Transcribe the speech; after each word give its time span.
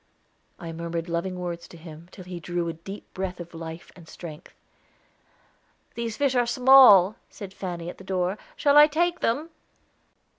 I 0.57 0.71
murmured 0.71 1.07
loving 1.07 1.37
words 1.37 1.67
to 1.67 1.77
him, 1.77 2.09
till 2.11 2.23
he 2.23 2.39
drew 2.39 2.67
a 2.67 2.73
deep 2.73 3.13
breath 3.13 3.39
of 3.39 3.53
life 3.53 3.91
and 3.95 4.09
strength. 4.09 4.51
"These 5.93 6.17
fish 6.17 6.33
are 6.33 6.47
small," 6.47 7.17
said 7.29 7.53
Fanny 7.53 7.87
at 7.87 7.99
the 7.99 8.03
door. 8.03 8.39
"Shall 8.57 8.77
I 8.79 8.87
take 8.87 9.19
them!" 9.19 9.51